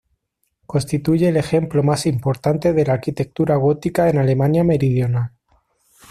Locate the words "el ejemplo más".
1.29-2.07